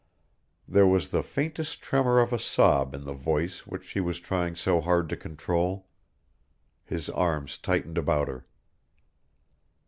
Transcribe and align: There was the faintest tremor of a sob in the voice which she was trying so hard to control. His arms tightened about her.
There 0.67 0.87
was 0.87 1.09
the 1.09 1.21
faintest 1.21 1.79
tremor 1.79 2.17
of 2.19 2.33
a 2.33 2.39
sob 2.39 2.95
in 2.95 3.03
the 3.03 3.13
voice 3.13 3.67
which 3.67 3.85
she 3.85 3.99
was 3.99 4.19
trying 4.19 4.55
so 4.55 4.81
hard 4.81 5.09
to 5.09 5.15
control. 5.15 5.85
His 6.83 7.07
arms 7.11 7.55
tightened 7.59 7.99
about 7.99 8.27
her. 8.27 8.47